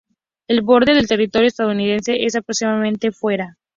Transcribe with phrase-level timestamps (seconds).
[0.47, 3.59] El borde del territorio estadounidense es de aproximadamente fuera.